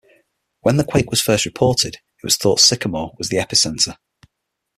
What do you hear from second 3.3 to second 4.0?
epicenter.